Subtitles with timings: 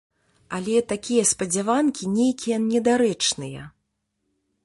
[0.59, 3.61] Але такія спадзяванкі нейкія недарэчныя.